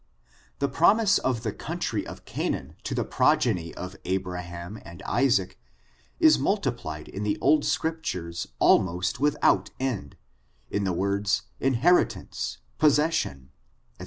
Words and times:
The 0.57 0.67
promise 0.67 1.19
of 1.19 1.43
the 1.43 1.51
country 1.53 2.07
of 2.07 2.25
Canaan 2.25 2.75
to 2.85 2.95
the 2.95 3.03
prog 3.05 3.45
eny 3.45 3.71
of 3.75 3.95
Abraham 4.03 4.81
by 4.83 4.97
Isaac, 5.05 5.59
is 6.19 6.39
multiplied 6.39 7.07
in 7.07 7.21
the 7.21 7.37
old 7.39 7.63
Scriptures 7.65 8.47
almost 8.57 9.19
without 9.19 9.69
end, 9.79 10.17
in 10.71 10.85
the 10.85 10.91
words 10.93 11.43
inherit* 11.59 12.17
i 12.17 12.21
ance^ 12.21 12.57
possession, 12.79 13.51
&c. 13.99 13.99